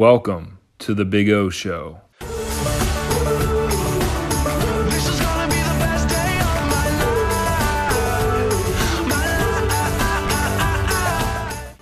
[0.00, 2.00] Welcome to the Big O Show.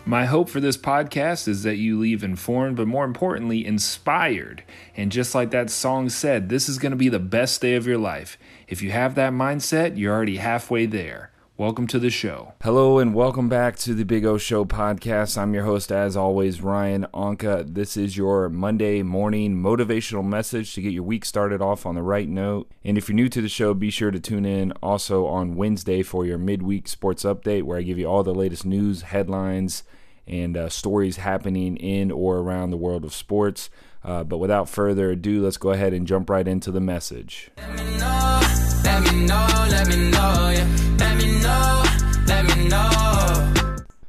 [0.04, 4.64] My hope for this podcast is that you leave informed, but more importantly, inspired.
[4.96, 7.87] And just like that song said, this is going to be the best day of
[7.87, 8.37] your life.
[8.66, 11.30] If you have that mindset, you're already halfway there.
[11.59, 12.52] Welcome to the show.
[12.62, 15.36] Hello, and welcome back to the Big O Show podcast.
[15.36, 17.75] I'm your host, as always, Ryan Onkka.
[17.75, 22.03] This is your Monday morning motivational message to get your week started off on the
[22.03, 22.71] right note.
[22.84, 26.04] And if you're new to the show, be sure to tune in also on Wednesday
[26.04, 29.82] for your midweek sports update, where I give you all the latest news, headlines,
[30.29, 33.69] and uh, stories happening in or around the world of sports.
[34.05, 37.50] Uh, but without further ado, let's go ahead and jump right into the message.
[37.56, 38.41] Let me know,
[38.84, 40.17] let me know, let me know,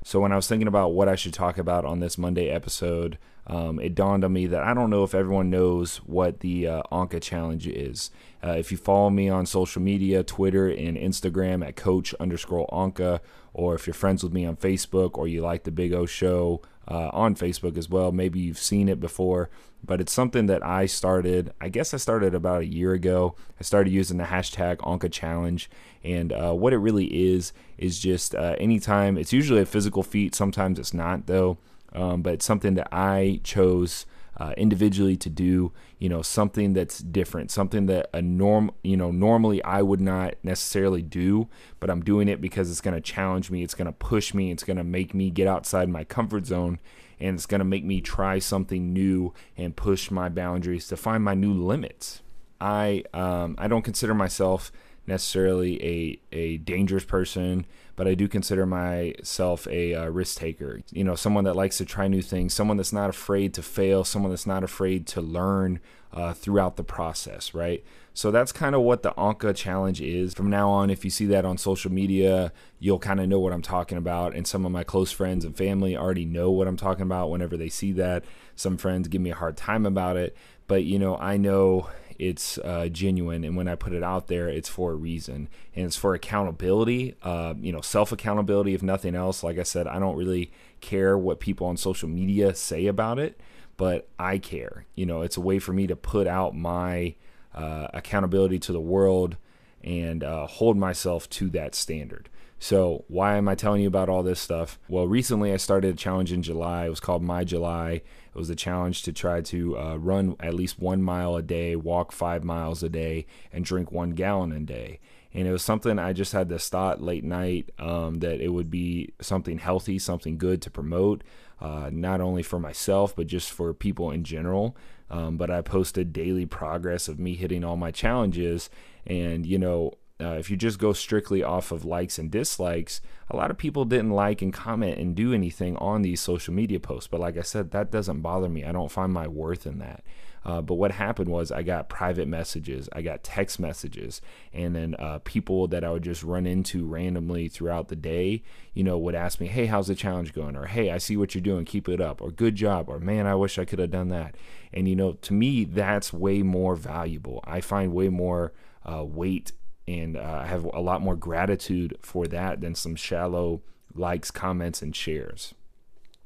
[0.10, 3.20] So, when I was thinking about what I should talk about on this Monday episode,
[3.46, 6.82] um, it dawned on me that I don't know if everyone knows what the uh,
[6.92, 8.10] Onkka Challenge is.
[8.44, 13.20] Uh, if you follow me on social media, Twitter and Instagram at Coach underscore Onkka,
[13.54, 16.60] or if you're friends with me on Facebook or you like the Big O Show
[16.90, 19.50] uh, on Facebook as well, maybe you've seen it before.
[19.86, 21.54] But it's something that I started.
[21.62, 23.36] I guess I started about a year ago.
[23.60, 25.70] I started using the hashtag Onkka Challenge,
[26.04, 29.18] and uh, what it really is is just uh, anytime.
[29.18, 30.36] It's usually a physical feat.
[30.36, 31.60] Sometimes it's not though
[31.94, 34.06] um, but it's something that I chose
[34.40, 35.72] uh, individually to do.
[36.00, 40.36] You know, something that's different, something that a norm, you know, normally I would not
[40.44, 41.48] necessarily do,
[41.80, 43.64] but I'm doing it because it's going to challenge me.
[43.64, 44.52] It's going to push me.
[44.52, 46.80] It's going to make me get outside my comfort zone,
[47.20, 51.24] and it's going to make me try something new and push my boundaries to find
[51.24, 52.22] my new limits.
[52.62, 54.72] I um, I don't consider myself
[55.10, 57.66] necessarily a a dangerous person
[58.00, 60.80] but I do consider myself a uh, risk taker.
[60.90, 64.06] You know, someone that likes to try new things, someone that's not afraid to fail,
[64.06, 65.82] someone that's not afraid to learn
[66.14, 67.84] uh, throughout the process, right?
[68.14, 70.34] So that's kind of what the Onkka challenge is.
[70.34, 73.52] From now on, if you see that on social media, you'll kind of know what
[73.52, 74.34] I'm talking about.
[74.34, 77.58] And some of my close friends and family already know what I'm talking about whenever
[77.58, 78.24] they see that.
[78.56, 80.38] Some friends give me a hard time about it.
[80.68, 84.50] But, you know, I know it's uh, genuine, and when I put it out there,
[84.50, 87.16] it's for a reason, and it's for accountability.
[87.24, 89.42] Uh, you know, self accountability, if nothing else.
[89.42, 93.40] Like I said, I don't really care what people on social media say about it,
[93.78, 94.86] but I care.
[94.96, 97.16] You know, it's a way for me to put out my
[97.56, 99.38] uh, accountability to the world
[99.82, 102.30] and uh, hold myself to that standard.
[102.62, 104.78] So, why am I telling you about all this stuff?
[104.90, 106.86] Well, recently I started a challenge in July.
[106.86, 108.02] It was called My July.
[108.40, 111.76] It was a challenge to try to uh, run at least one mile a day,
[111.76, 115.02] walk five miles a day, and drink one gallon a day.
[115.34, 118.72] And it was something I just had this thought late night um, that it would
[118.72, 121.22] be something healthy, something good to promote,
[121.60, 124.78] uh, not only for myself, but just for people in general.
[125.10, 128.70] Um, but I posted daily progress of me hitting all my challenges.
[129.06, 133.00] And, you know, uh, if you just go strictly off of likes and dislikes,
[133.30, 136.80] a lot of people didn't like and comment and do anything on these social media
[136.80, 137.08] posts.
[137.08, 138.66] But like I said, that doesn't bother me.
[138.66, 140.04] I don't find my worth in that.
[140.46, 144.22] Uh, but what happened was I got private messages, I got text messages,
[144.54, 148.44] and then uh, people that I would just run into randomly throughout the day,
[148.74, 151.36] you know, would ask me, "Hey, how's the challenge going?" or "Hey, I see what
[151.36, 153.92] you're doing, keep it up," or "Good job," or "Man, I wish I could have
[153.92, 154.36] done that."
[154.74, 157.44] And you know, to me, that's way more valuable.
[157.46, 158.54] I find way more
[158.86, 159.52] uh, weight
[159.90, 163.62] and uh, I have a lot more gratitude for that than some shallow
[163.96, 165.56] likes, comments, and shares.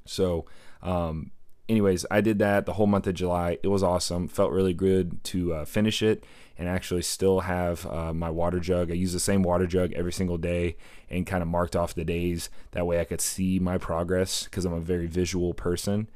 [0.06, 0.46] So,
[0.81, 1.31] um,
[1.69, 3.57] anyways, I did that the whole month of July.
[3.63, 4.28] It was awesome.
[4.28, 6.25] Felt really good to uh, finish it
[6.57, 8.91] and actually still have uh, my water jug.
[8.91, 10.75] I use the same water jug every single day
[11.09, 12.50] and kind of marked off the days.
[12.72, 16.09] That way I could see my progress because I'm a very visual person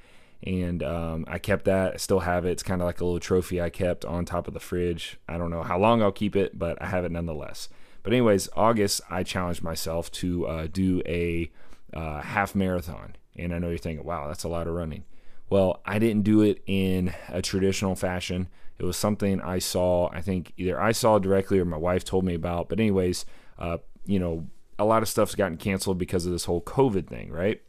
[0.43, 1.93] and um, I kept that.
[1.95, 2.51] I still have it.
[2.51, 5.17] It's kind of like a little trophy I kept on top of the fridge.
[5.27, 7.69] I don't know how long I'll keep it, but I have it nonetheless.
[8.03, 11.51] But anyways, August I challenged myself to uh, do a
[11.93, 15.03] uh, half marathon, and I know you're thinking, "Wow, that's a lot of running."
[15.49, 18.47] Well, I didn't do it in a traditional fashion.
[18.77, 20.09] It was something I saw.
[20.11, 22.69] I think either I saw directly or my wife told me about.
[22.69, 23.25] But anyways,
[23.57, 24.47] uh, you know,
[24.77, 27.61] a lot of stuff's gotten canceled because of this whole COVID thing, right?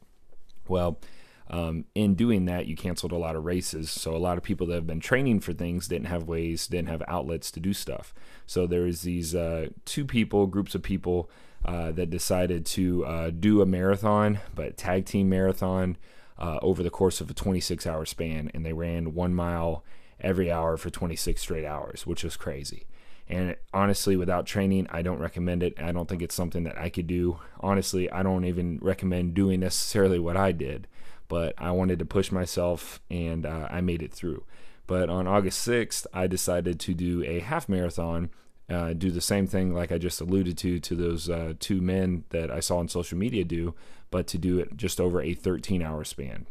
[0.68, 0.98] Well
[1.50, 3.90] um, in doing that, you canceled a lot of races.
[3.90, 6.88] So a lot of people that have been training for things didn't have ways, didn't
[6.88, 8.12] have outlets to do stuff.
[8.46, 11.30] So there was these uh, two people, groups of people
[11.64, 15.96] uh, that decided to uh, do a marathon, but tag team marathon
[16.38, 19.84] uh, over the course of a 26 hour span, and they ran one mile
[20.20, 22.86] every hour for 26 straight hours, which was crazy.
[23.30, 25.74] And honestly, without training, I don't recommend it.
[25.78, 27.40] I don't think it's something that I could do.
[27.60, 30.86] Honestly, I don't even recommend doing necessarily what I did
[31.28, 34.44] but I wanted to push myself and uh, I made it through.
[34.86, 38.30] But on August 6th, I decided to do a half marathon,
[38.70, 42.24] uh, do the same thing like I just alluded to to those uh, two men
[42.30, 43.74] that I saw on social media do,
[44.10, 46.46] but to do it just over a 13 hour span.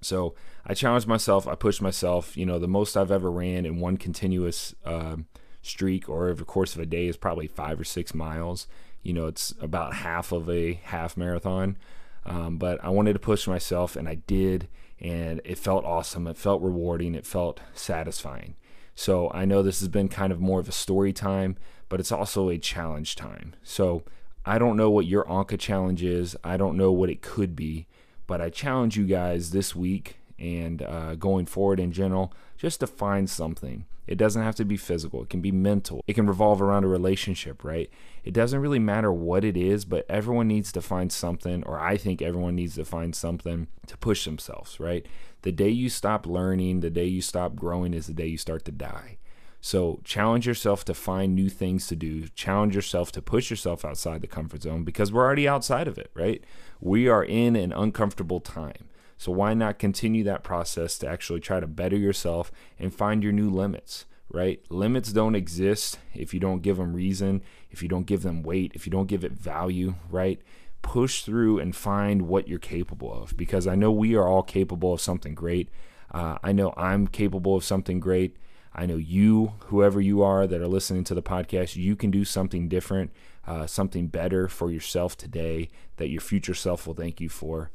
[0.00, 0.34] So
[0.66, 2.36] I challenged myself, I pushed myself.
[2.36, 5.16] You know, the most I've ever ran in one continuous uh,
[5.62, 8.66] streak or over the course of a day is probably five or six miles.
[9.02, 11.76] You know, it's about half of a half marathon.
[12.24, 14.68] Um, but I wanted to push myself, and I did,
[15.00, 16.26] and it felt awesome.
[16.26, 17.14] It felt rewarding.
[17.14, 18.54] It felt satisfying.
[18.94, 21.56] So I know this has been kind of more of a story time,
[21.88, 23.54] but it's also a challenge time.
[23.62, 24.04] So
[24.44, 26.36] I don't know what your Onkka challenge is.
[26.44, 27.86] I don't know what it could be,
[28.26, 32.86] but I challenge you guys this week and uh, going forward in general just to
[32.86, 33.86] find something.
[34.08, 36.88] It doesn't have to be physical, it can be mental, it can revolve around a
[36.88, 37.88] relationship, right?
[38.24, 41.96] It doesn't really matter what it is, but everyone needs to find something, or I
[41.96, 45.06] think everyone needs to find something to push themselves, right?
[45.42, 48.64] The day you stop learning, the day you stop growing is the day you start
[48.64, 49.18] to die.
[49.60, 52.26] So challenge yourself to find new things to do.
[52.26, 56.10] Challenge yourself to push yourself outside the comfort zone because we're already outside of it,
[56.14, 56.42] right?
[56.80, 58.88] We are in an uncomfortable time.
[59.18, 63.32] So why not continue that process to actually try to better yourself and find your
[63.32, 64.60] new limits, right?
[64.68, 68.72] Limits don't exist if you don't give them reason, if you don't give them weight,
[68.74, 70.40] if you don't give it value, right?
[70.82, 74.92] Push through and find what you're capable of because I know we are all capable
[74.92, 75.68] of something great.
[76.10, 78.36] Uh, I know I'm capable of something great.
[78.74, 82.24] I know you, whoever you are that are listening to the podcast, you can do
[82.24, 83.12] something different,
[83.46, 87.70] uh, something better for yourself today that your future self will thank you for.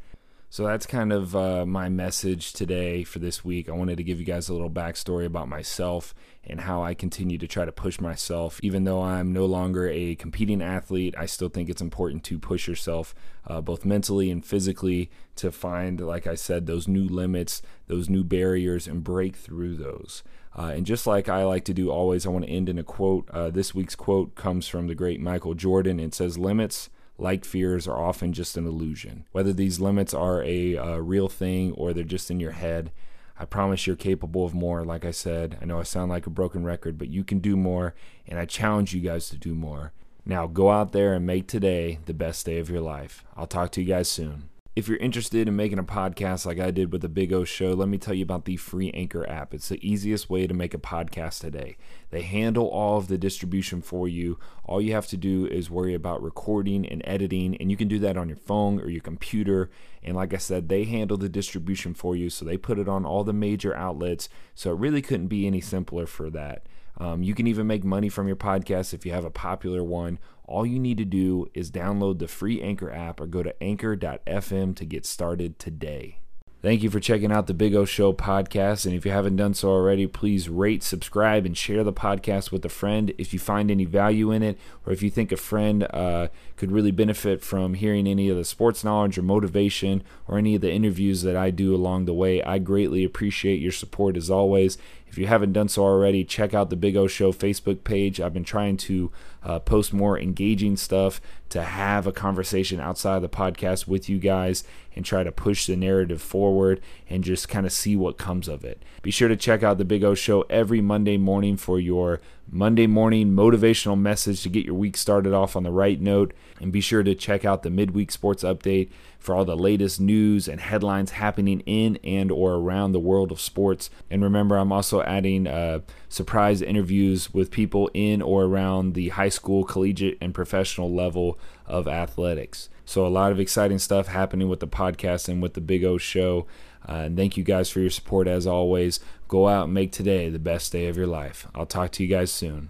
[0.50, 3.68] So that's kind of uh, my message today for this week.
[3.68, 6.16] I wanted to give you guys a little backstory about myself
[6.46, 8.58] and how I continue to try to push myself.
[8.64, 12.66] Even though I'm no longer a competing athlete, I still think it's important to push
[12.66, 13.14] yourself
[13.46, 18.24] uh, both mentally and physically to find, like I said, those new limits, those new
[18.24, 20.24] barriers, and break through those.
[20.58, 22.84] Uh, and just like I like to do always, I want to end in a
[22.84, 23.30] quote.
[23.32, 26.00] Uh, this week's quote comes from the great Michael Jordan.
[26.00, 29.25] It says, Limits like fears are often just an illusion.
[29.31, 32.92] Whether these limits are a, a real thing or they're just in your head,
[33.40, 34.84] I promise you're capable of more.
[34.84, 37.56] Like I said, I know I sound like a broken record, but you can do
[37.56, 37.94] more,
[38.28, 39.94] and I challenge you guys to do more.
[40.25, 43.24] Now go out there and make today the best day of your life.
[43.36, 44.50] I'll talk to you guys soon.
[44.77, 47.74] If you're interested in making a podcast like I did with the Big O Show,
[47.74, 49.51] let me tell you about the free Anchor app.
[49.56, 51.77] It's the easiest way to make a podcast today.
[52.12, 54.38] They handle all of the distribution for you.
[54.63, 57.97] All you have to do is worry about recording and editing, and you can do
[57.97, 59.71] that on your phone or your computer.
[60.03, 63.03] And like I said, they handle the distribution for you, so they put it on
[63.03, 64.29] all the major outlets.
[64.53, 66.68] So it really couldn't be any simpler for that.
[67.00, 70.20] Um, you can even make money from your podcast if you have a popular one
[70.48, 74.76] all you need to do is download the free Anchor app or go to anchor.fm
[74.76, 76.20] to get started today.
[76.68, 78.86] Thank you for checking out the Big O Show podcast.
[78.86, 82.66] And if you haven't done so already, please rate, subscribe, and share the podcast with
[82.66, 85.88] a friend if you find any value in it, or if you think a friend
[85.92, 86.28] uh,
[86.58, 90.62] could really benefit from hearing any of the sports knowledge or motivation or any of
[90.62, 92.44] the interviews that I do along the way.
[92.44, 94.78] I greatly appreciate your support as always.
[95.08, 98.20] If you haven't done so already, check out the Big O Show Facebook page.
[98.20, 99.10] I've been trying to
[99.42, 104.20] uh, post more engaging stuff to have a conversation outside of the podcast with you
[104.20, 104.64] guys
[104.96, 108.66] and try to push the narrative forward and just kind of see what comes of
[108.66, 108.82] it.
[109.02, 112.88] Be sure to check out the Big O Show every Monday morning for your Monday
[112.88, 116.34] morning motivational message to get your week started off on the right note.
[116.60, 118.89] And be sure to check out the midweek sports update
[119.20, 123.42] for all the latest news and headlines happening in and or around the world of
[123.42, 123.89] sports.
[124.10, 129.30] And remember, I'm also adding uh, surprise interviews with people in or around the high
[129.30, 132.70] school, collegiate, and professional level of athletics.
[132.86, 135.98] So a lot of exciting stuff happening with the podcast and with the Big O
[135.98, 136.48] Show.
[136.88, 139.00] Uh, and thank you guys for your support as always.
[139.27, 141.48] Go out and make today the best day of your life.
[141.53, 142.70] I'll talk to you guys soon.